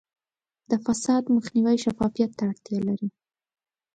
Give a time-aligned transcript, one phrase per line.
[0.69, 3.07] د فساد مخنیوی شفافیت ته اړتیا لري.